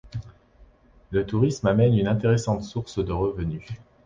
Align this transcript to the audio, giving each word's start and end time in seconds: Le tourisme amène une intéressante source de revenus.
Le 1.11 1.27
tourisme 1.27 1.67
amène 1.67 1.95
une 1.95 2.07
intéressante 2.07 2.63
source 2.63 2.97
de 3.05 3.11
revenus. 3.11 3.61